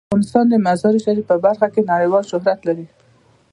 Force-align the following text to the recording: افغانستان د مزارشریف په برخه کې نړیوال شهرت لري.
افغانستان 0.09 0.45
د 0.49 0.53
مزارشریف 0.65 1.25
په 1.29 1.35
برخه 1.45 1.67
کې 1.73 1.87
نړیوال 1.91 2.23
شهرت 2.31 2.59
لري. 2.67 2.85